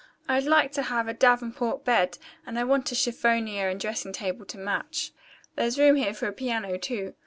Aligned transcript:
I'd 0.27 0.45
like 0.45 0.71
to 0.71 0.81
have 0.81 1.07
a 1.07 1.13
davenport 1.13 1.85
bed, 1.85 2.17
and 2.43 2.57
I 2.57 2.63
want 2.63 2.91
a 2.91 2.95
chiffonier 2.95 3.69
and 3.69 3.77
a 3.77 3.79
dressing 3.79 4.13
table 4.13 4.47
to 4.47 4.57
match. 4.57 5.11
There's 5.55 5.77
room 5.77 5.95
here 5.95 6.15
for 6.15 6.25
a 6.27 6.33
piano, 6.33 6.79
too. 6.79 7.13